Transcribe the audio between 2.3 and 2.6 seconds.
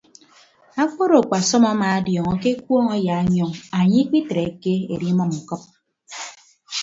ke